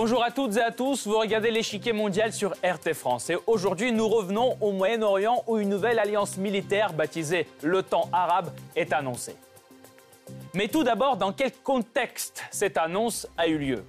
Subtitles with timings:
[0.00, 3.90] Bonjour à toutes et à tous, vous regardez l'échiquier mondial sur RT France et aujourd'hui
[3.90, 9.34] nous revenons au Moyen-Orient où une nouvelle alliance militaire baptisée l'OTAN arabe est annoncée.
[10.54, 13.84] Mais tout d'abord, dans quel contexte cette annonce a eu lieu?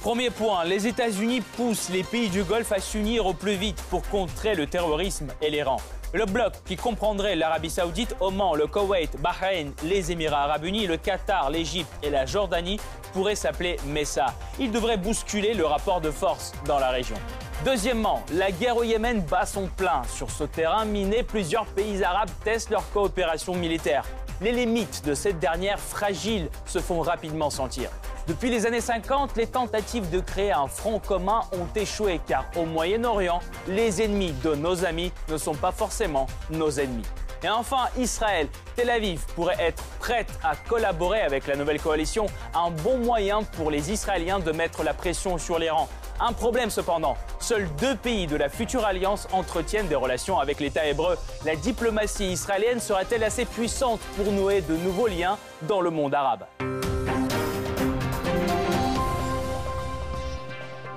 [0.00, 4.02] Premier point, les États-Unis poussent les pays du Golfe à s'unir au plus vite pour
[4.08, 5.76] contrer le terrorisme et l'Iran.
[6.14, 10.98] Le bloc, qui comprendrait l'Arabie Saoudite, Oman, le Koweït, Bahreïn, les Émirats Arabes Unis, le
[10.98, 12.78] Qatar, l'Égypte et la Jordanie,
[13.14, 14.26] pourrait s'appeler Messa.
[14.58, 17.16] Il devrait bousculer le rapport de force dans la région.
[17.64, 20.02] Deuxièmement, la guerre au Yémen bat son plein.
[20.06, 24.04] Sur ce terrain miné, plusieurs pays arabes testent leur coopération militaire.
[24.42, 27.90] Les limites de cette dernière fragile se font rapidement sentir.
[28.26, 32.64] Depuis les années 50, les tentatives de créer un front commun ont échoué car au
[32.64, 33.38] Moyen-Orient,
[33.68, 37.06] les ennemis de nos amis ne sont pas forcément nos ennemis.
[37.44, 42.70] Et enfin, Israël, Tel Aviv pourrait être prête à collaborer avec la nouvelle coalition, un
[42.70, 45.88] bon moyen pour les Israéliens de mettre la pression sur l'Iran.
[46.24, 50.86] Un problème cependant, seuls deux pays de la future alliance entretiennent des relations avec l'État
[50.86, 51.16] hébreu.
[51.44, 56.46] La diplomatie israélienne sera-t-elle assez puissante pour nouer de nouveaux liens dans le monde arabe?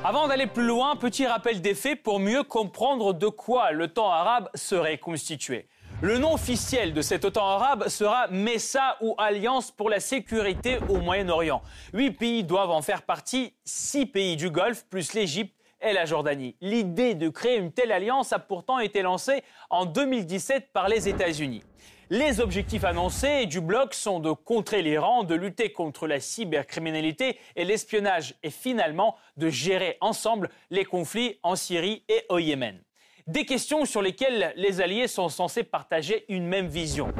[0.03, 4.11] Avant d'aller plus loin, petit rappel des faits pour mieux comprendre de quoi le temps
[4.11, 5.65] arabe serait constitué.
[6.01, 10.97] Le nom officiel de cet OTAN arabe sera MESA ou Alliance pour la sécurité au
[10.97, 11.61] Moyen-Orient.
[11.93, 16.57] Huit pays doivent en faire partie, six pays du Golfe plus l'Égypte et la Jordanie.
[16.59, 21.63] L'idée de créer une telle alliance a pourtant été lancée en 2017 par les États-Unis.
[22.09, 27.63] Les objectifs annoncés du bloc sont de contrer l'Iran, de lutter contre la cybercriminalité et
[27.63, 32.84] l'espionnage et finalement de gérer ensemble les conflits en Syrie et au Yémen.
[33.27, 37.11] Des questions sur lesquelles les alliés sont censés partager une même vision.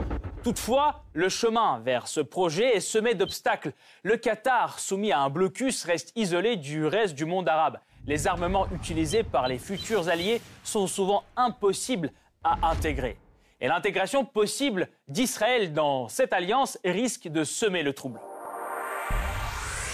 [0.43, 3.73] Toutefois, le chemin vers ce projet est semé d'obstacles.
[4.03, 7.79] Le Qatar, soumis à un blocus, reste isolé du reste du monde arabe.
[8.05, 12.11] Les armements utilisés par les futurs alliés sont souvent impossibles
[12.43, 13.17] à intégrer.
[13.59, 18.19] Et l'intégration possible d'Israël dans cette alliance risque de semer le trouble.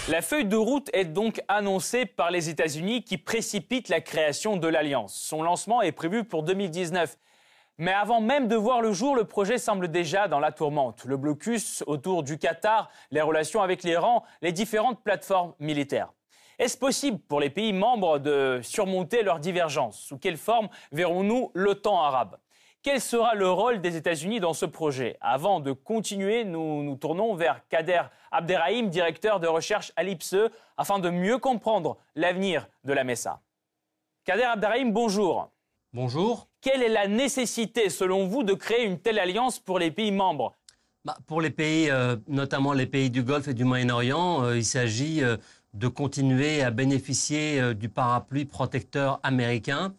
[0.08, 4.66] La feuille de route est donc annoncée par les États-Unis qui précipite la création de
[4.66, 5.14] l'alliance.
[5.14, 7.16] Son lancement est prévu pour 2019.
[7.78, 11.04] Mais avant même de voir le jour, le projet semble déjà dans la tourmente.
[11.04, 16.12] Le blocus autour du Qatar, les relations avec l'Iran, les différentes plateformes militaires.
[16.58, 20.00] Est-ce possible pour les pays membres de surmonter leurs divergences?
[20.00, 22.38] Sous quelle forme verrons-nous l'OTAN arabe?
[22.82, 27.34] Quel sera le rôle des États-Unis dans ce projet Avant de continuer, nous nous tournons
[27.34, 33.04] vers Kader Abderrahim, directeur de recherche à l'IPSE, afin de mieux comprendre l'avenir de la
[33.04, 33.40] MESA.
[34.24, 35.48] Kader Abderrahim, bonjour.
[35.92, 36.48] Bonjour.
[36.60, 40.56] Quelle est la nécessité, selon vous, de créer une telle alliance pour les pays membres
[41.04, 44.64] bah, Pour les pays, euh, notamment les pays du Golfe et du Moyen-Orient, euh, il
[44.64, 45.36] s'agit euh,
[45.74, 49.94] de continuer à bénéficier du parapluie protecteur américain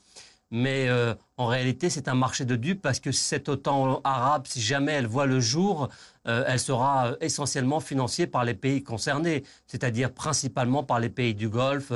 [0.53, 4.61] mais euh, en réalité, c'est un marché de dupes parce que cette OTAN arabe, si
[4.61, 5.89] jamais elle voit le jour,
[6.27, 11.33] euh, elle sera euh, essentiellement financée par les pays concernés, c'est-à-dire principalement par les pays
[11.33, 11.91] du Golfe,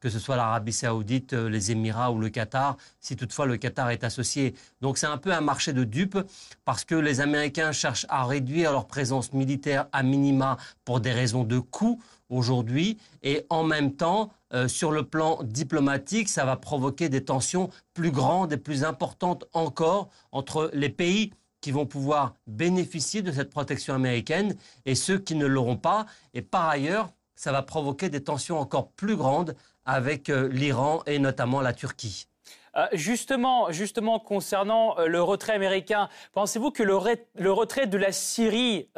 [0.00, 4.02] que ce soit l'Arabie saoudite, les Émirats ou le Qatar, si toutefois le Qatar est
[4.02, 4.56] associé.
[4.80, 6.18] Donc c'est un peu un marché de dupes
[6.64, 11.44] parce que les Américains cherchent à réduire leur présence militaire à minima pour des raisons
[11.44, 17.08] de coût aujourd'hui et en même temps euh, sur le plan diplomatique, ça va provoquer
[17.08, 23.20] des tensions plus grandes et plus importantes encore entre les pays qui vont pouvoir bénéficier
[23.20, 26.06] de cette protection américaine et ceux qui ne l'auront pas.
[26.32, 29.54] Et par ailleurs, ça va provoquer des tensions encore plus grandes
[29.84, 32.26] avec euh, l'Iran et notamment la Turquie.
[32.76, 38.88] Euh, justement, justement, concernant le retrait américain, pensez-vous que le, retrait de la Syrie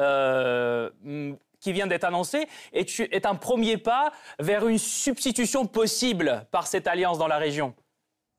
[1.63, 7.19] qui vient d'être annoncé est, un premier pas vers une substitution possible par cette alliance
[7.19, 7.75] dans la région.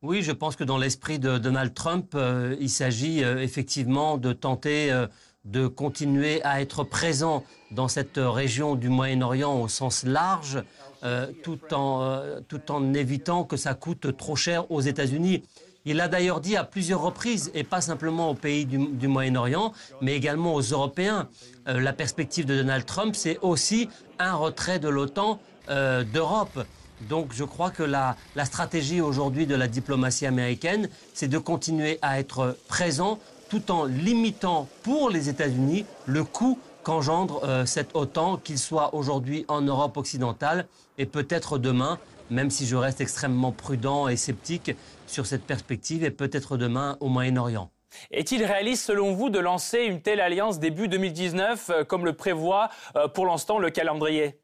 [0.04, 4.34] Oui, je pense que dans l'esprit de Donald Trump, euh, il s'agit euh, effectivement de
[4.34, 5.08] tenter euh,
[5.46, 10.64] de continuer à être présent dans cette région du Moyen-Orient au sens large,
[11.44, 15.44] tout, en, tout en évitant que ça coûte trop cher aux États-Unis.
[15.85, 20.15] Il l'a d'ailleurs dit à plusieurs reprises, et pas simplement aux pays du, Moyen-Orient, mais
[20.15, 21.27] également aux Européens.
[21.68, 25.39] Euh, la perspective de Donald Trump, c'est aussi un retrait de l'OTAN
[25.69, 26.65] euh, d'Europe.
[27.09, 28.15] Donc je crois que la,
[28.45, 33.19] stratégie aujourd'hui de la diplomatie américaine, c'est de continuer à être présent
[33.50, 39.45] tout en limitant pour les États-Unis le coût qu'engendre euh, cette OTAN, qu'il soit aujourd'hui
[39.47, 41.97] en Europe occidentale et peut-être demain
[42.30, 44.71] même si je reste extrêmement prudent et sceptique
[45.07, 47.69] sur cette perspective et peut-être demain au Moyen-Orient.
[48.12, 52.69] Est-il réaliste, selon vous, de lancer une telle alliance début 2019, euh, comme le prévoit
[52.95, 54.39] euh, pour l'instant le calendrier?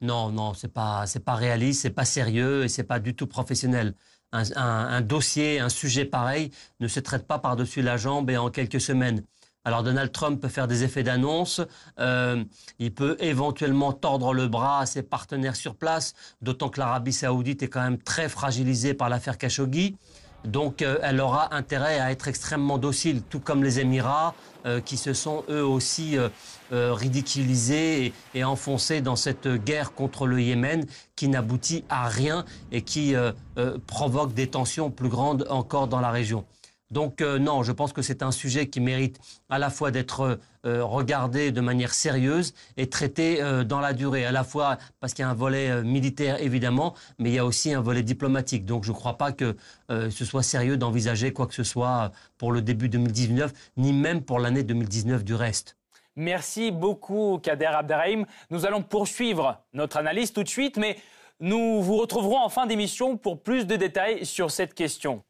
[0.00, 3.26] Non, non, c'est pas, c'est pas réaliste, c'est pas sérieux et c'est pas du tout
[3.26, 3.94] professionnel.
[4.32, 8.80] Un, dossier, un sujet pareil ne se traite pas par-dessus la jambe et en quelques
[8.80, 9.24] semaines.
[9.64, 11.60] Alors Donald Trump peut faire des effets d'annonce,
[12.00, 12.42] euh,
[12.80, 17.62] il peut éventuellement tordre le bras à ses partenaires sur place, d'autant que l'Arabie saoudite
[17.62, 19.96] est quand même très fragilisée par l'affaire Khashoggi.
[20.44, 24.34] Donc euh, elle aura intérêt à être extrêmement docile, tout comme les Émirats,
[24.66, 26.16] euh, qui se sont eux aussi
[26.72, 33.14] ridiculisés et, enfoncés dans cette guerre contre le Yémen, qui n'aboutit à rien et qui
[33.86, 36.46] provoque des tensions plus grandes encore dans la région.
[36.92, 39.18] Donc euh, non, je pense que c'est un sujet qui mérite
[39.48, 44.26] à la fois d'être euh, regardé de manière sérieuse et traité euh, dans la durée,
[44.26, 47.46] à la fois parce qu'il y a un volet militaire évidemment, mais il y a
[47.46, 48.66] aussi un volet diplomatique.
[48.66, 49.56] Donc je ne crois pas que
[49.88, 54.38] ce soit sérieux d'envisager quoi que ce soit pour le début 2019, ni même pour
[54.38, 55.76] l'année 2019 du reste.
[56.14, 58.26] Merci beaucoup Kader Abderrahim.
[58.50, 60.98] Nous allons poursuivre notre analyse tout de suite, mais
[61.40, 65.22] nous vous retrouverons en fin d'émission pour plus de détails sur cette question.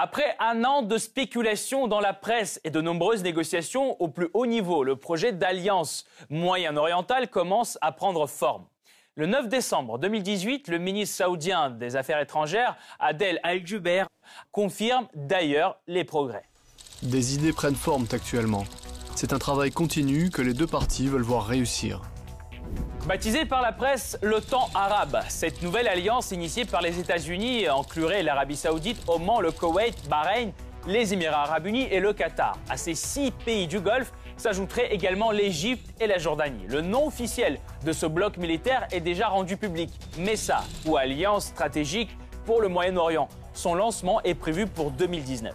[0.00, 4.46] Après un an de spéculation dans la presse et de nombreuses négociations au plus haut
[4.46, 8.64] niveau, le projet d'alliance moyen-orientale commence à prendre forme.
[9.16, 14.06] Le 9 décembre 2018, le ministre saoudien des Affaires étrangères, Adel Al-Jubeir,
[14.52, 16.44] confirme d'ailleurs les progrès.
[17.02, 18.66] Des idées prennent forme actuellement.
[19.16, 22.02] C'est un travail continu que les deux parties veulent voir réussir.
[23.06, 28.56] Baptisée par la presse l'OTAN arabe, cette nouvelle alliance initiée par les États-Unis inclurait l'Arabie
[28.56, 30.52] saoudite, Oman, le Koweït, Bahreïn,
[30.86, 32.58] les Émirats arabes unis et le Qatar.
[32.68, 36.66] À ces six pays du Golfe s'ajouteraient également l'Égypte et la Jordanie.
[36.68, 39.90] Le nom officiel de ce bloc militaire est déjà rendu public.
[40.18, 42.10] MESA, ou Alliance stratégique
[42.44, 43.28] pour le Moyen-Orient.
[43.54, 45.54] Son lancement est prévu pour 2019.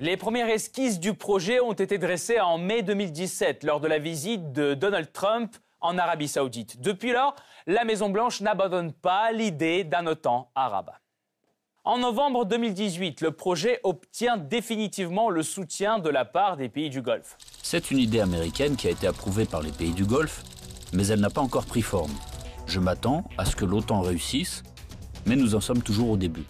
[0.00, 4.52] Les premières esquisses du projet ont été dressées en mai 2017 lors de la visite
[4.52, 6.80] de Donald Trump en Arabie saoudite.
[6.80, 7.34] Depuis lors,
[7.66, 10.90] la Maison-Blanche n'abandonne pas l'idée d'un OTAN arabe.
[11.84, 17.00] En novembre 2018, le projet obtient définitivement le soutien de la part des pays du
[17.00, 17.38] Golfe.
[17.62, 20.42] C'est une idée américaine qui a été approuvée par les pays du Golfe,
[20.92, 22.12] mais elle n'a pas encore pris forme.
[22.66, 24.62] Je m'attends à ce que l'OTAN réussisse,
[25.24, 26.44] mais nous en sommes toujours au début.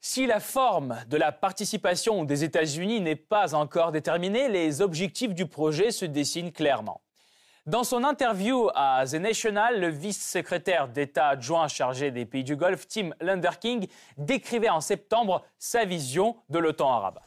[0.00, 5.46] Si la forme de la participation des États-Unis n'est pas encore déterminée, les objectifs du
[5.46, 7.02] projet se dessinent clairement.
[7.70, 12.88] Dans son interview à The National, le vice-secrétaire d'État adjoint chargé des pays du Golfe,
[12.88, 13.86] Tim Lunderking,
[14.18, 17.20] décrivait en septembre sa vision de l'OTAN arabe.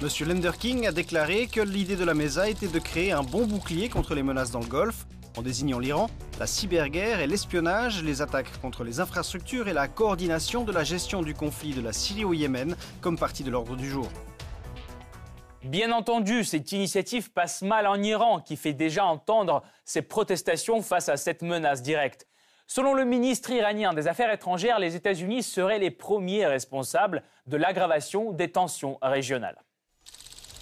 [0.00, 3.88] Monsieur Lunderking a déclaré que l'idée de la MESA était de créer un bon bouclier
[3.88, 6.08] contre les menaces dans le Golfe, en désignant l'Iran,
[6.38, 11.22] la cyberguerre et l'espionnage, les attaques contre les infrastructures et la coordination de la gestion
[11.22, 14.08] du conflit de la Syrie au Yémen comme partie de l'ordre du jour.
[15.64, 21.08] Bien entendu, cette initiative passe mal en Iran, qui fait déjà entendre ses protestations face
[21.08, 22.28] à cette menace directe.
[22.68, 28.30] Selon le ministre iranien des Affaires étrangères, les États-Unis seraient les premiers responsables de l'aggravation
[28.30, 29.56] des tensions régionales.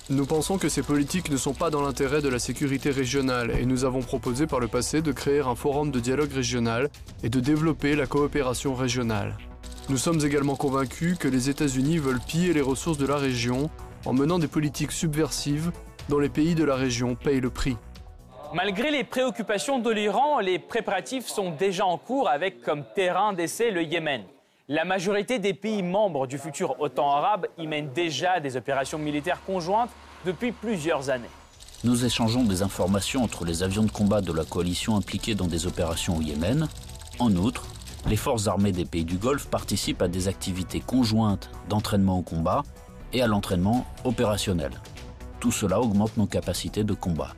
[0.08, 3.66] Nous pensons que ces politiques ne sont pas dans l'intérêt de la sécurité régionale et
[3.66, 6.88] nous avons proposé par le passé de créer un forum de dialogue régional
[7.24, 9.36] et de développer la coopération régionale.
[9.88, 13.68] Nous sommes également convaincus que les États-Unis veulent piller les ressources de la région
[14.06, 15.72] en menant des politiques subversives
[16.08, 17.76] dont les pays de la région payent le prix.
[18.54, 23.72] Malgré les préoccupations de l'Iran, les préparatifs sont déjà en cours avec comme terrain d'essai
[23.72, 24.22] le Yémen.
[24.68, 29.42] La majorité des pays membres du futur OTAN arabe y mènent déjà des opérations militaires
[29.44, 29.90] conjointes
[30.24, 31.30] depuis plusieurs années.
[31.84, 35.66] Nous échangeons des informations entre les avions de combat de la coalition impliqués dans des
[35.66, 36.68] opérations au Yémen.
[37.18, 37.66] En outre,
[38.06, 42.62] les forces armées des pays du Golfe participent à des activités conjointes d'entraînement au combat
[43.12, 44.72] et à l'entraînement opérationnel.
[45.40, 47.32] Tout cela augmente nos capacités de combat.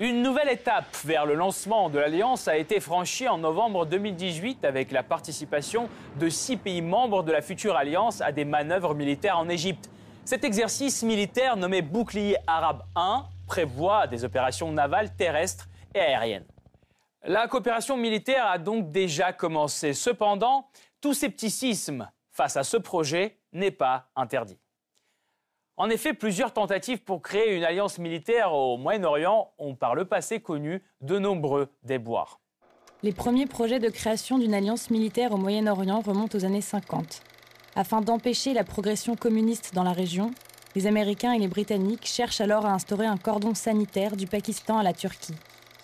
[0.00, 4.92] Une nouvelle étape vers le lancement de l'Alliance a été franchie en novembre 2018 avec
[4.92, 5.88] la participation
[6.20, 9.90] de six pays membres de la future Alliance à des manœuvres militaires en Égypte.
[10.24, 16.46] Cet exercice militaire nommé Bouclier arabe 1 prévoit des opérations navales terrestres et aériennes.
[17.24, 19.94] La coopération militaire a donc déjà commencé.
[19.94, 20.68] Cependant,
[21.00, 24.58] tout scepticisme face à ce projet n'est pas interdit.
[25.76, 30.40] En effet, plusieurs tentatives pour créer une alliance militaire au Moyen-Orient ont par le passé
[30.40, 32.40] connu de nombreux déboires.
[33.04, 37.22] Les premiers projets de création d'une alliance militaire au Moyen-Orient remontent aux années 50.
[37.76, 40.32] Afin d'empêcher la progression communiste dans la région,
[40.74, 44.82] les Américains et les Britanniques cherchent alors à instaurer un cordon sanitaire du Pakistan à
[44.82, 45.36] la Turquie.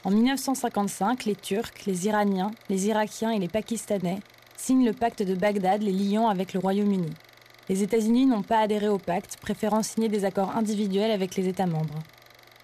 [0.02, 4.18] En 1955, les Turcs, les Iraniens, les Irakiens et les Pakistanais
[4.56, 7.12] signent le pacte de Bagdad les liant avec le Royaume-Uni.
[7.68, 11.66] Les États-Unis n'ont pas adhéré au pacte, préférant signer des accords individuels avec les États
[11.66, 11.98] membres.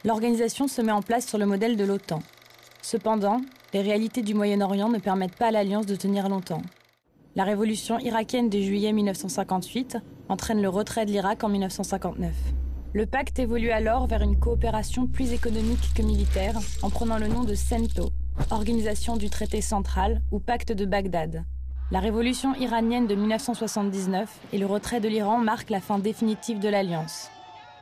[0.04, 2.22] L'organisation se met en place sur le modèle de l'OTAN.
[2.82, 3.40] Cependant,
[3.72, 6.62] les réalités du Moyen-Orient ne permettent pas à l'Alliance de tenir longtemps.
[7.36, 9.96] La révolution irakienne de juillet 1958
[10.28, 12.34] entraîne le retrait de l'Irak en 1959.
[12.92, 17.44] Le pacte évolue alors vers une coopération plus économique que militaire en prenant le nom
[17.44, 18.10] de CENTO,
[18.50, 21.44] Organisation du traité central ou pacte de Bagdad.
[21.92, 26.68] La révolution iranienne de 1979 et le retrait de l'Iran marquent la fin définitive de
[26.68, 27.30] l'alliance.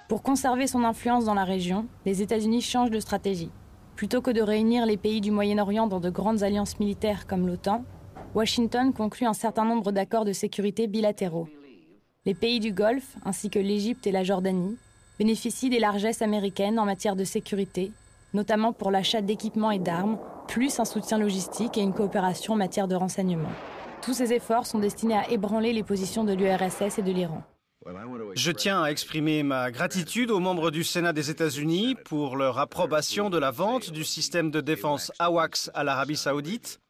[0.08, 3.50] Pour conserver son influence dans la région, les États-Unis changent de stratégie.
[3.96, 7.84] Plutôt que de réunir les pays du Moyen-Orient dans de grandes alliances militaires comme l'OTAN,
[8.34, 11.48] Washington conclut un certain nombre d'accords de sécurité bilatéraux.
[12.24, 14.78] Les pays du Golfe, ainsi que l'Égypte et la Jordanie,
[15.18, 17.92] bénéficient des largesses américaines en matière de sécurité,
[18.32, 22.88] notamment pour l'achat d'équipements et d'armes, plus un soutien logistique et une coopération en matière
[22.88, 23.50] de renseignement.
[24.02, 27.42] Tous ces efforts sont destinés à ébranler les positions de l'URSS et de l'Iran.
[28.34, 33.30] Je tiens à exprimer ma gratitude aux membres du Sénat des États-Unis pour leur approbation
[33.30, 36.80] de la vente du système de défense AWACS à l'Arabie saoudite.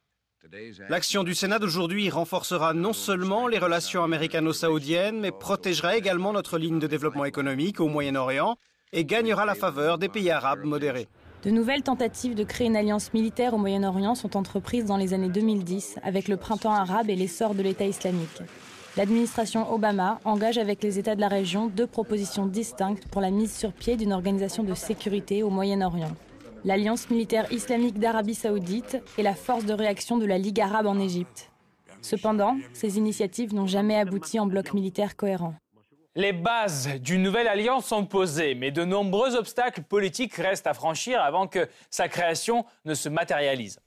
[0.89, 6.79] L'action du Sénat d'aujourd'hui renforcera non seulement les relations américano-saoudiennes, mais protégera également notre ligne
[6.79, 8.57] de développement économique au Moyen-Orient
[8.91, 11.07] et gagnera la faveur des pays arabes modérés.
[11.43, 15.29] De nouvelles tentatives de créer une alliance militaire au Moyen-Orient sont entreprises dans les années
[15.29, 18.41] 2010 avec le printemps arabe et l'essor de l'État islamique.
[18.97, 23.55] L'administration Obama engage avec les États de la région deux propositions distinctes pour la mise
[23.55, 26.11] sur pied d'une organisation de sécurité au Moyen-Orient.
[26.65, 30.99] L'Alliance militaire islamique d'Arabie saoudite et la force de réaction de la Ligue arabe en
[30.99, 31.51] Égypte.
[32.01, 35.53] Cependant, ces initiatives n'ont jamais abouti en bloc militaire cohérent.
[36.15, 41.21] Les bases d'une nouvelle alliance sont posées, mais de nombreux obstacles politiques restent à franchir
[41.21, 43.79] avant que sa création ne se matérialise.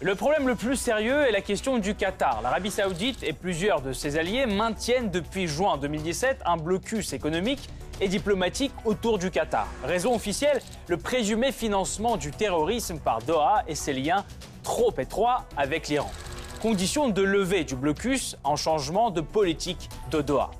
[0.00, 2.40] Le problème le plus sérieux est la question du Qatar.
[2.40, 7.68] L'Arabie saoudite et plusieurs de ses alliés maintiennent depuis juin 2017 un blocus économique
[8.00, 9.68] et diplomatique autour du Qatar.
[9.84, 14.24] Raison officielle, le présumé financement du terrorisme par Doha et ses liens
[14.62, 16.10] trop étroits avec l'Iran.
[16.62, 20.50] Condition de levée du blocus en changement de politique de Doha.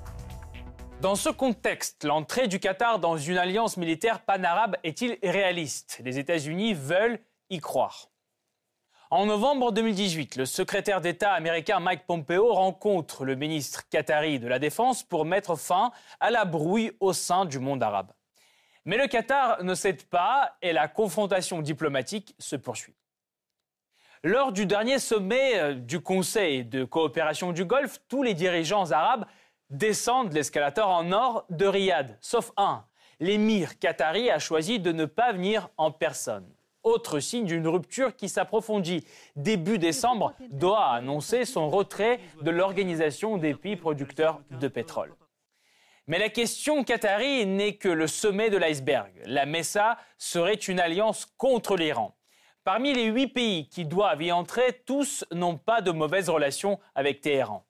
[1.01, 5.99] Dans ce contexte, l'entrée du Qatar dans une alliance militaire pan-arabe est-il réaliste?
[6.05, 7.17] Les États-Unis veulent
[7.49, 8.11] y croire.
[9.09, 14.59] En novembre 2018, le secrétaire d'État américain Mike Pompeo rencontre le ministre qatari de la
[14.59, 18.11] Défense pour mettre fin à la brouille au sein du monde arabe.
[18.85, 22.93] Mais le Qatar ne cède pas et la confrontation diplomatique se poursuit.
[24.23, 29.25] Lors du dernier sommet euh, du Conseil de coopération du Golfe, tous les dirigeants arabes
[29.71, 32.85] descendent l'escalator en nord de Riyad, sauf un.
[33.19, 36.47] L'émir qatari a choisi de ne pas venir en personne.
[36.83, 39.05] Autre signe d'une rupture qui s'approfondit.
[39.35, 45.13] Début décembre, Doha a annoncé son retrait de l'organisation des pays producteurs de pétrole.
[46.07, 49.11] Mais la question qatari n'est que le sommet de l'iceberg.
[49.25, 52.17] La Messa serait une alliance contre l'Iran.
[52.63, 57.21] Parmi les huit pays qui doivent y entrer, tous n'ont pas de mauvaises relations avec
[57.21, 57.65] Téhéran.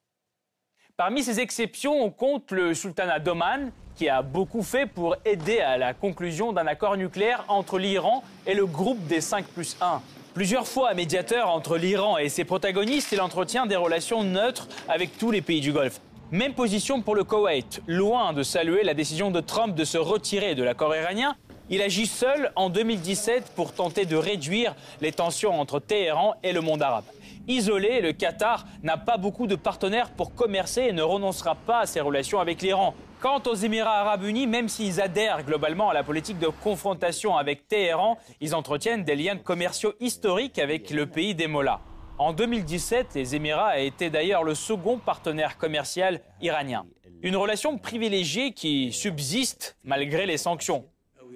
[1.04, 5.76] Parmi ces exceptions, on compte le sultanat d'Oman, qui a beaucoup fait pour aider à
[5.76, 10.00] la conclusion d'un accord nucléaire entre l'Iran et le groupe des 5 plus 1.
[10.32, 15.32] Plusieurs fois médiateur entre l'Iran et ses protagonistes, il entretient des relations neutres avec tous
[15.32, 16.00] les pays du Golfe.
[16.30, 17.82] Même position pour le Koweït.
[17.88, 21.34] Loin de saluer la décision de Trump de se retirer de l'accord iranien,
[21.68, 26.60] il agit seul en 2017 pour tenter de réduire les tensions entre Téhéran et le
[26.60, 27.06] monde arabe.
[27.48, 31.86] Isolé, le Qatar n'a pas beaucoup de partenaires pour commercer et ne renoncera pas à
[31.86, 32.94] ses relations avec l'Iran.
[33.20, 37.68] Quant aux Émirats arabes unis, même s'ils adhèrent globalement à la politique de confrontation avec
[37.68, 41.80] Téhéran, ils entretiennent des liens commerciaux historiques avec le pays des Mollahs.
[42.18, 46.84] En 2017, les Émirats étaient d'ailleurs le second partenaire commercial iranien.
[47.22, 50.84] Une relation privilégiée qui subsiste malgré les sanctions.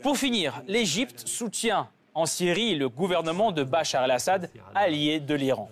[0.03, 5.69] Pour finir, l'Égypte soutient en Syrie le gouvernement de Bachar el-Assad, allié de l'Iran.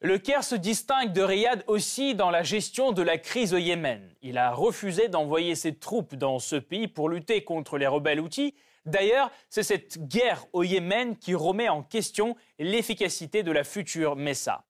[0.00, 4.00] Le Caire se distingue de Riyad aussi dans la gestion de la crise au Yémen.
[4.22, 8.54] Il a refusé d'envoyer ses troupes dans ce pays pour lutter contre les rebelles outils.
[8.86, 14.62] D'ailleurs, c'est cette guerre au Yémen qui remet en question l'efficacité de la future Messa.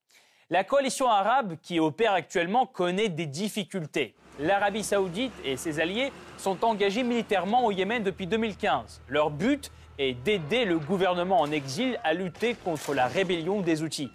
[0.48, 4.14] La coalition arabe qui opère actuellement connaît des difficultés.
[4.40, 9.02] L'Arabie saoudite et ses alliés sont engagés militairement au Yémen depuis 2015.
[9.08, 14.10] Leur but est d'aider le gouvernement en exil à lutter contre la rébellion des outils.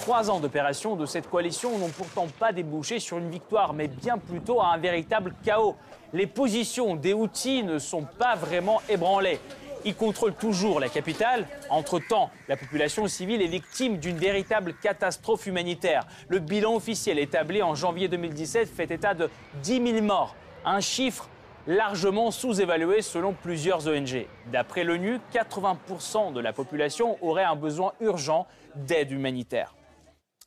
[0.00, 4.18] Trois ans d'opération de cette coalition n'ont pourtant pas débouché sur une victoire, mais bien
[4.18, 5.74] plutôt à un véritable chaos.
[6.12, 9.40] Les positions des outils ne sont pas vraiment ébranlées.
[9.84, 11.46] Ils contrôlent toujours la capitale.
[11.70, 16.06] Entre-temps, la population civile est victime d'une véritable catastrophe humanitaire.
[16.28, 19.30] Le bilan officiel établi en janvier 2017 fait état de
[19.62, 21.28] 10 000 morts, un chiffre
[21.66, 24.26] largement sous-évaluée selon plusieurs ONG.
[24.52, 29.74] D'après l'ONU, 80% de la population aurait un besoin urgent d'aide humanitaire.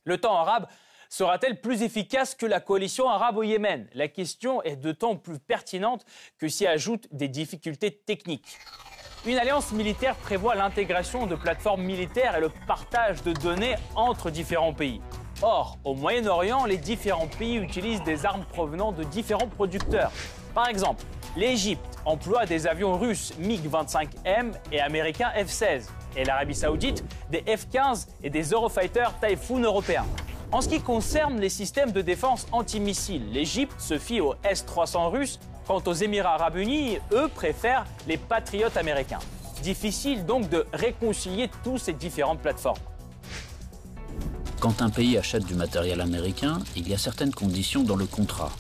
[0.06, 0.68] Le temps arabe
[1.10, 6.06] sera-t-elle plus efficace que la coalition arabe au Yémen La question est d'autant plus pertinente
[6.38, 8.58] que s'y ajoutent des difficultés techniques.
[9.26, 14.74] Une alliance militaire prévoit l'intégration de plateformes militaires et le partage de données entre différents
[14.74, 15.02] pays.
[15.42, 20.12] Or, au Moyen-Orient, les différents pays utilisent des armes provenant de différents producteurs.
[20.54, 21.04] Par exemple,
[21.36, 28.30] l'Égypte emploie des avions russes MiG-25M et américains F-16, et l'Arabie saoudite des F-15 et
[28.30, 30.06] des Eurofighter Typhoon européens.
[30.52, 35.40] En ce qui concerne les systèmes de défense antimissiles, l'Égypte se fie aux S-300 russes,
[35.66, 39.20] quant aux Émirats arabes unis, eux préfèrent les patriotes américains.
[39.62, 42.80] Difficile donc de réconcilier tous ces différentes plateformes.
[44.60, 48.52] Quand un pays achète du matériel américain, il y a certaines conditions dans le contrat.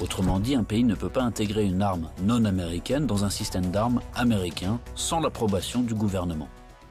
[0.00, 3.70] Autrement dit, un pays ne peut pas intégrer une arme non américaine dans un système
[3.70, 6.48] d'armes américain sans l'approbation du gouvernement.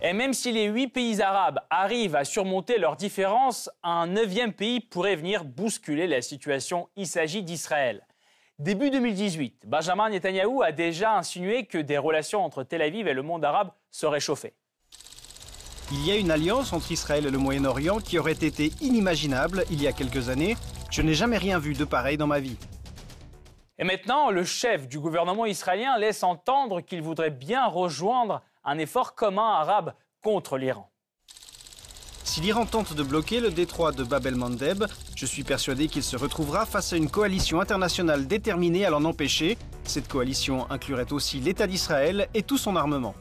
[0.08, 4.80] Et même si les huit pays arabes arrivent à surmonter leurs différences, un neuvième pays
[4.80, 6.90] pourrait venir bousculer la situation.
[6.96, 8.06] Il s'agit d'Israël.
[8.60, 13.24] Début 2018, Benjamin Netanyahou a déjà insinué que des relations entre Tel Aviv et le
[13.24, 14.54] monde arabe seraient chauffées.
[15.92, 19.82] Il y a une alliance entre Israël et le Moyen-Orient qui aurait été inimaginable il
[19.82, 20.56] y a quelques années.
[20.92, 22.58] Je n'ai jamais rien vu de pareil dans ma vie.
[23.80, 29.16] Et maintenant, le chef du gouvernement israélien laisse entendre qu'il voudrait bien rejoindre un effort
[29.16, 30.90] commun arabe contre l'Iran.
[32.24, 36.18] Si l'Iran tente de bloquer le détroit de Bab el-Mandeb, je suis persuadé qu'il se
[36.18, 39.58] retrouvera face à une coalition internationale déterminée à l'en empêcher.
[39.84, 43.14] Cette coalition inclurait aussi l'État d'Israël et tout son armement.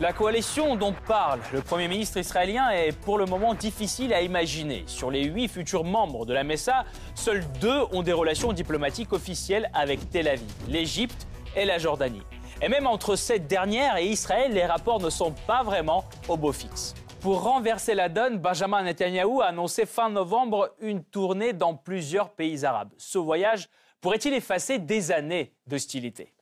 [0.00, 4.84] La coalition dont parle le Premier ministre israélien est pour le moment difficile à imaginer.
[4.86, 9.70] Sur les huit futurs membres de la Messa, seuls deux ont des relations diplomatiques officielles
[9.74, 12.22] avec Tel Aviv, l'Égypte et la Jordanie.
[12.62, 16.52] Et même entre cette dernière et Israël, les rapports ne sont pas vraiment au beau
[16.52, 16.94] fixe.
[17.22, 22.66] Pour renverser la donne, Benjamin Netanyahu a annoncé fin novembre une tournée dans plusieurs pays
[22.66, 22.92] arabes.
[22.98, 23.70] Ce voyage
[24.02, 26.34] pourrait-il effacer des années d'hostilité?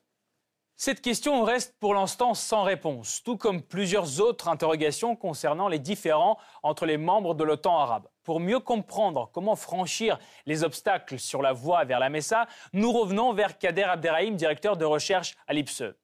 [0.77, 6.37] Cette question reste pour l'instant sans réponse, tout comme plusieurs autres interrogations concernant les différends
[6.65, 8.09] entre les membres de l'OTAN arabe.
[8.25, 13.33] Pour mieux comprendre comment franchir les obstacles sur la voie vers la Messa, nous revenons
[13.33, 15.95] vers Kader Abderrahim, directeur de recherche à l'IPSE.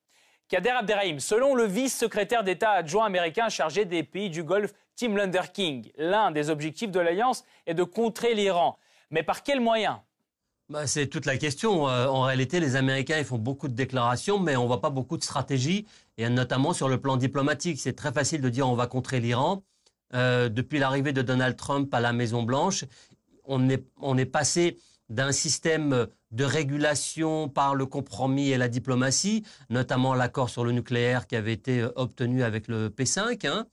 [0.54, 5.40] Kader Abderrahim, selon le vice-secrétaire d'État adjoint américain chargé des pays du Golfe, Tim Lunder
[5.52, 8.78] King, l'un des objectifs de l'Alliance est de contrer l'Iran.
[9.10, 9.96] Mais par quels moyens?
[10.68, 11.88] Bah, c'est toute la question.
[11.88, 15.16] Euh, en réalité, les Américains ils font beaucoup de déclarations, mais on voit pas beaucoup
[15.16, 15.86] de stratégie,
[16.18, 17.80] et notamment sur le plan diplomatique.
[17.80, 19.64] C'est très facile de dire on va contrer l'Iran.
[20.14, 22.84] Euh, depuis l'arrivée de Donald Trump à la Maison Blanche,
[23.44, 29.44] on est, on est passé d'un système de régulation par le compromis et la diplomatie,
[29.70, 33.66] notamment l'accord sur le nucléaire qui avait été euh, obtenu avec le P5, hein,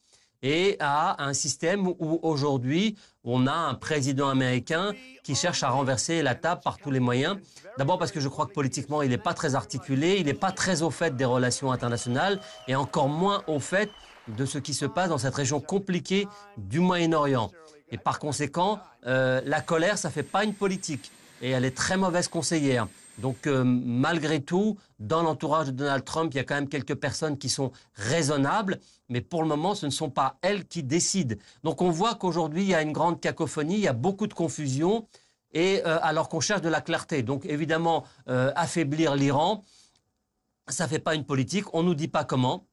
[0.44, 6.24] et à un système où aujourd'hui on a un président américain qui cherche à renverser
[6.24, 7.38] la table par tous les moyens.
[7.78, 10.52] D'abord parce que je crois que politiquement il n'est pas très articulé, il n'est pas
[10.52, 13.92] très au fait des relations internationales et encore moins au fait
[14.28, 17.52] de ce qui se passe dans cette région compliquée du Moyen-Orient.
[17.92, 21.98] Et par conséquent, euh, la colère, ça fait pas une politique et elle est très
[21.98, 22.88] mauvaise conseillère.
[23.18, 26.96] Donc euh, malgré tout, dans l'entourage de Donald Trump, il y a quand même quelques
[26.96, 31.36] personnes qui sont raisonnables, mais pour le moment, ce ne sont pas elles qui décident.
[31.64, 34.34] Donc on voit qu'aujourd'hui, il y a une grande cacophonie, il y a beaucoup de
[34.34, 35.08] confusion,
[35.54, 37.24] et euh, alors qu'on cherche de la clarté.
[37.24, 39.64] Donc évidemment, euh, affaiblir l'Iran,
[40.68, 42.66] ça ne fait pas une politique, on ne nous dit pas comment.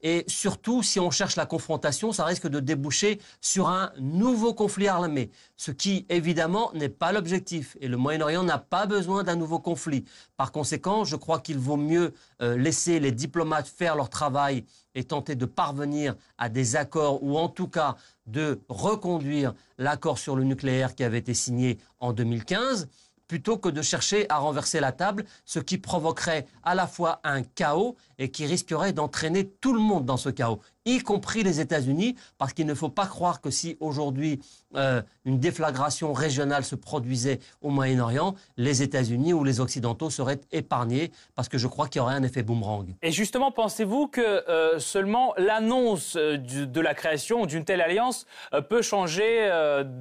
[0.00, 4.88] Et surtout, si on cherche la confrontation, ça risque de déboucher sur un nouveau conflit
[4.88, 7.76] armé, ce qui, évidemment, n'est pas l'objectif.
[7.80, 10.04] Et le Moyen-Orient n'a pas besoin d'un nouveau conflit.
[10.36, 15.04] Par conséquent, je crois qu'il vaut mieux euh, laisser les diplomates faire leur travail et
[15.04, 20.44] tenter de parvenir à des accords, ou en tout cas de reconduire l'accord sur le
[20.44, 22.88] nucléaire qui avait été signé en 2015
[23.28, 27.42] plutôt que de chercher à renverser la table, ce qui provoquerait à la fois un
[27.42, 32.16] chaos et qui risquerait d'entraîner tout le monde dans ce chaos, y compris les États-Unis,
[32.38, 34.40] parce qu'il ne faut pas croire que si aujourd'hui
[34.74, 41.12] euh, une déflagration régionale se produisait au Moyen-Orient, les États-Unis ou les Occidentaux seraient épargnés,
[41.34, 42.94] parce que je crois qu'il y aurait un effet boomerang.
[43.02, 48.26] Et justement, pensez-vous que euh, seulement l'annonce euh, de la création d'une telle alliance
[48.68, 49.50] peut changer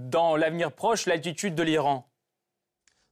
[0.09, 2.07] dans l'avenir proche l'attitude de l'Iran?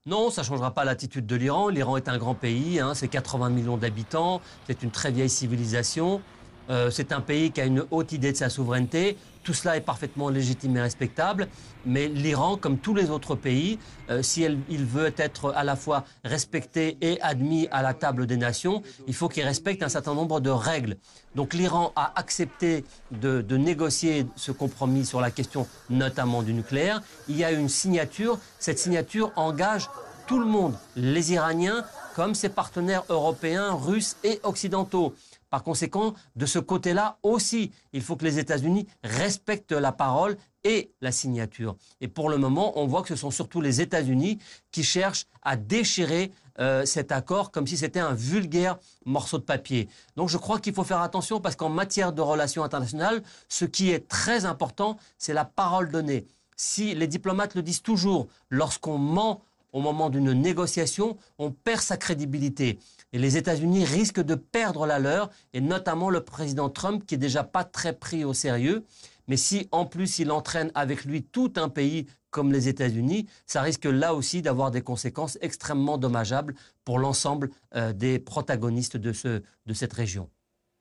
[0.07, 1.67] Non, ça ne changera pas l'attitude de l'Iran.
[1.67, 6.21] L'Iran est un grand pays, hein, c'est 80 millions d'habitants, c'est une très vieille civilisation.
[6.69, 9.17] Euh, c'est un pays qui a une haute idée de sa souveraineté.
[9.45, 11.47] Tout cela est parfaitement légitime et respectable.
[11.85, 13.77] Mais l'Iran, comme tous les autres pays,
[14.09, 18.37] euh, si il veut être à la fois respecté et admis à la table des
[18.37, 20.97] nations, il faut qu'il respecte un certain nombre de règles.
[21.35, 27.03] Donc l'Iran a accepté de, de, négocier ce compromis sur la question notamment du nucléaire.
[27.29, 28.39] Il y a une signature.
[28.57, 29.87] Cette signature engage
[30.25, 35.13] tout le monde, les Iraniens comme ses partenaires européens, russes et occidentaux.
[35.49, 40.91] Par conséquent, de ce côté-là aussi, il faut que les États-Unis respectent la parole et
[41.01, 41.75] la signature.
[42.01, 44.39] Et pour le moment, on voit que ce sont surtout les États-Unis
[44.71, 49.87] qui cherchent à déchirer euh, cet accord comme si c'était un vulgaire morceau de papier.
[50.15, 53.91] Donc je crois qu'il faut faire attention parce qu'en matière de relations internationales, ce qui
[53.91, 56.25] est très important, c'est la parole donnée.
[56.55, 59.41] Si les diplomates le disent toujours, lorsqu'on ment
[59.73, 62.79] au moment d'une négociation, on perd sa crédibilité.
[63.15, 67.17] Et les États-Unis risquent de perdre la leur, et notamment le président Trump, qui est
[67.17, 68.83] déjà pas très pris au sérieux.
[69.29, 73.61] Mais si en plus il entraîne avec lui tout un pays comme les États-Unis, ça
[73.61, 79.41] risque là aussi d'avoir des conséquences extrêmement dommageables pour l'ensemble euh, des protagonistes de, ce,
[79.65, 80.29] de cette région.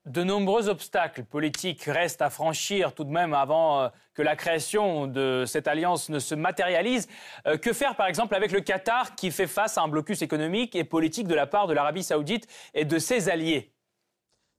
[0.06, 5.06] De nombreux obstacles politiques restent à franchir tout de même avant euh, que la création
[5.06, 7.08] de cette alliance ne se matérialise.
[7.46, 10.76] Euh, que faire par exemple avec le Qatar qui fait face à un blocus économique
[10.76, 13.72] et politique de la part de l'Arabie saoudite et de ses alliés?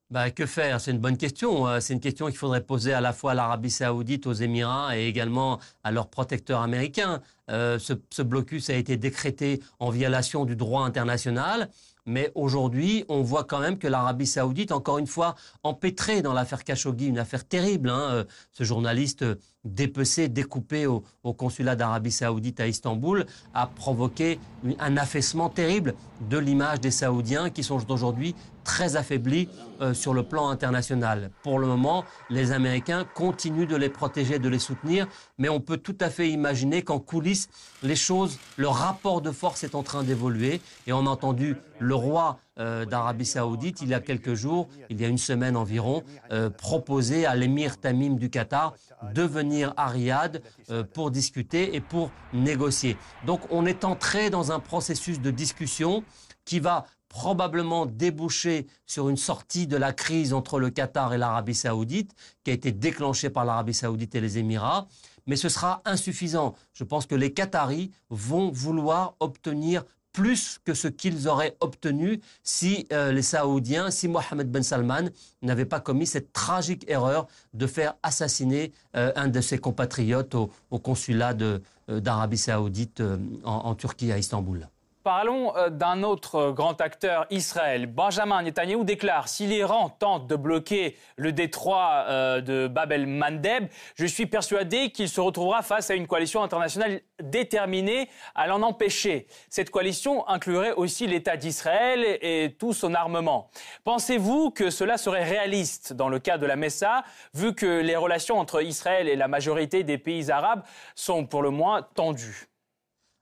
[0.09, 0.81] Bah, que faire?
[0.81, 1.67] C'est une bonne question.
[1.67, 4.97] Euh, c'est une question qu'il faudrait poser à la fois à l'Arabie saoudite, aux Émirats
[4.97, 7.21] et également à leurs protecteurs américains.
[7.49, 11.69] ce, ce blocus a été décrété en violation du droit international.
[12.05, 16.63] Mais aujourd'hui, on voit quand même que l'Arabie saoudite, encore une fois, empêtrée dans l'affaire
[16.63, 19.25] Khashoggi, une affaire terrible, hein, euh, ce journaliste
[19.65, 24.39] dépecé, découpé au, consulat d'Arabie saoudite à Istanbul, a provoqué
[24.79, 25.95] un affaissement terrible
[26.29, 29.47] de l'image des Saoudiens qui sont aujourd'hui très affaiblis
[29.81, 31.29] euh, sur le plan international.
[31.43, 35.77] Pour le moment, les Américains continuent de les protéger, de les soutenir, mais on peut
[35.77, 37.49] tout à fait imaginer qu'en coulisses,
[37.83, 40.61] les choses, le rapport de force est en train d'évoluer.
[40.87, 45.01] Et on a entendu le roi euh, d'Arabie Saoudite, il y a quelques jours, il
[45.01, 48.73] y a une semaine environ, euh, proposer à l'émir Tamim du Qatar
[49.13, 52.97] de venir à Riyad euh, pour discuter et pour négocier.
[53.25, 56.03] Donc on est entré dans un processus de discussion
[56.45, 61.55] qui va probablement déboucher sur une sortie de la crise entre le Qatar et l'Arabie
[61.55, 62.11] saoudite,
[62.43, 64.87] qui a été déclenchée par l'Arabie saoudite et les Émirats.
[65.27, 66.55] Mais ce sera insuffisant.
[66.73, 69.83] Je pense que les Qataris vont vouloir obtenir
[70.15, 75.09] plus que ce qu'ils auraient obtenu si euh, les Saoudiens, si Mohamed Ben Salman
[75.41, 80.49] n'avait pas commis cette tragique erreur de faire assassiner euh, un de ses compatriotes au,
[80.79, 83.03] consulat euh, d'Arabie saoudite
[83.43, 84.69] en Turquie, à Istanbul.
[85.05, 87.85] Parlons euh, d'un autre grand acteur, Israël.
[87.85, 94.05] Benjamin Netanyahu déclare si l'Iran tente de bloquer le détroit euh, de Bab el-Mandeb, je
[94.07, 99.27] suis persuadé qu'il se retrouvera face à une coalition internationale déterminée à l'en empêcher.
[99.47, 103.51] Cette coalition inclurait aussi l'État d'Israël et tout son armement.
[103.83, 107.03] Pensez-vous que cela serait réaliste dans le cas de la Messa,
[107.35, 110.63] vu que les relations entre Israël et la majorité des pays arabes
[110.95, 112.47] sont pour le moins tendues?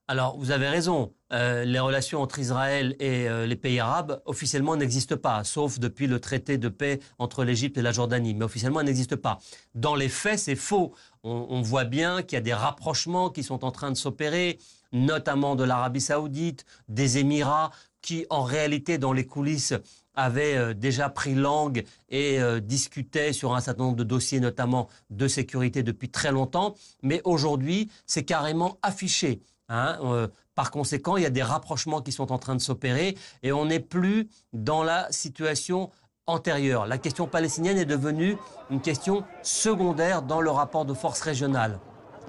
[0.07, 1.13] Alors, vous avez raison.
[1.33, 6.05] Euh, les relations entre Israël et euh, les pays arabes officiellement n'existent pas, sauf depuis
[6.05, 8.35] le traité de paix entre l'Égypte et la Jordanie.
[8.35, 9.39] Mais officiellement, elles n'existent pas.
[9.73, 10.93] Dans les faits, c'est faux.
[11.23, 14.59] On, voit bien qu'il y a des rapprochements qui sont en train de s'opérer,
[14.91, 19.73] notamment de l'Arabie saoudite, des Émirats, qui en réalité, dans les coulisses,
[20.15, 25.27] avaient euh, déjà pris langue et discutaient sur un certain nombre de dossiers, notamment de
[25.27, 26.75] sécurité, depuis très longtemps.
[27.01, 29.41] Mais aujourd'hui, c'est carrément affiché.
[29.73, 33.17] Hein, euh, par conséquent, il y a des rapprochements qui sont en train de s'opérer
[33.41, 35.89] et on n'est plus dans la situation
[36.27, 36.85] antérieure.
[36.85, 38.37] La question palestinienne est devenue
[38.69, 41.79] une question secondaire dans le rapport de force régionale,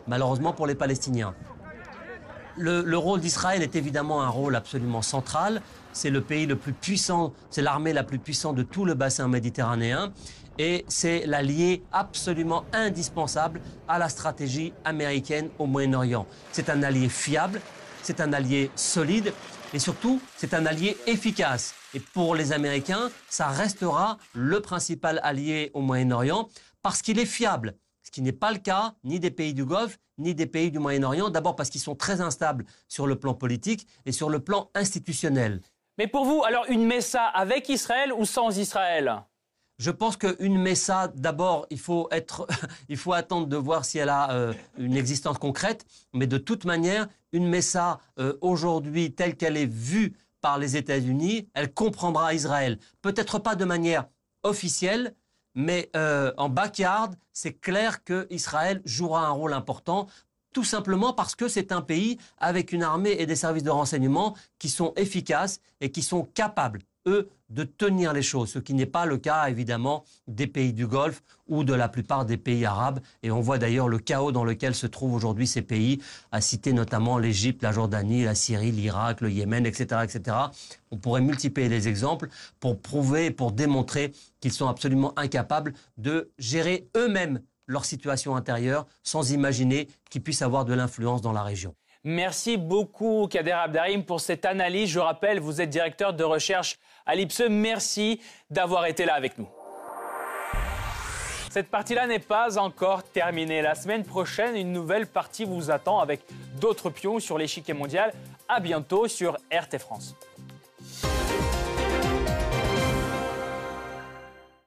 [0.07, 1.35] malheureusement pour les Palestiniens.
[2.57, 5.61] Le, rôle d'Israël est évidemment un rôle absolument central.
[5.92, 9.28] C'est le pays le plus puissant, c'est l'armée la plus puissante de tout le bassin
[9.28, 10.12] méditerranéen
[10.59, 16.27] et c'est l'allié absolument indispensable à la stratégie américaine au Moyen-Orient.
[16.53, 17.61] C'est un allié fiable,
[18.03, 19.33] c'est un allié solide
[19.73, 21.75] et surtout c'est un allié efficace.
[21.95, 26.49] Et pour les Américains, ça restera le principal allié au Moyen-Orient
[26.83, 27.75] parce qu'il est fiable.
[28.03, 30.79] Ce qui n'est pas le cas ni des pays du Golfe, ni des pays du
[30.79, 34.71] Moyen-Orient, d'abord parce qu'ils sont très instables sur le plan politique et sur le plan
[34.75, 35.61] institutionnel.
[35.99, 39.25] Mais pour vous, alors une Messa avec Israël ou sans Israël?
[39.78, 42.08] Je pense qu'une Messa, d'abord, il faut
[43.12, 45.84] attendre de voir si elle a euh, une existence concrète.
[46.12, 51.48] Mais de toute manière, une Messa euh, aujourd'hui telle qu'elle est vue par les États-Unis,
[51.54, 52.78] elle comprendra Israël.
[53.02, 54.06] Peut-être pas de manière
[54.42, 55.14] officielle,
[55.54, 60.06] mais euh, en backyard, c'est clair qu'Israël jouera un rôle important
[60.54, 64.34] tout simplement parce que c'est un pays avec une armée et des services de renseignement
[64.58, 68.87] qui sont efficaces et qui sont capables, eux, de tenir les choses, ce qui n'est
[68.87, 73.01] pas le cas évidemment des pays du Golfe ou de la plupart des pays arabes.
[73.23, 76.01] Et on voit d'ailleurs le chaos dans lequel se trouvent aujourd'hui ces pays,
[76.33, 80.37] à citer notamment l'Égypte, la Jordanie, la Syrie, l'Irak, le Yémen, etc., etc.
[80.90, 82.29] On pourrait multiplier les exemples
[82.61, 89.33] pour prouver, pour démontrer qu'ils sont absolument incapables de gérer eux-mêmes leur situation intérieure sans
[89.33, 91.75] imaginer qu'ils puissent avoir de l'influence dans la région.
[92.07, 94.90] Merci beaucoup Kader Abdarim pour cette analyse.
[94.90, 97.49] Je rappelle, vous êtes directeur de recherche à.
[97.49, 99.49] Merci d'avoir été là avec nous.
[101.51, 103.62] Cette partie-là n'est pas encore terminée.
[103.62, 106.23] La semaine prochaine, une nouvelle partie vous attend avec
[106.61, 108.12] d'autres pions sur l'échiquier mondial.
[108.49, 110.17] À bientôt sur RT France.